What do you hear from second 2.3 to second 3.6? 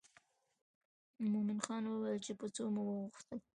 په څو مو وغوښتله.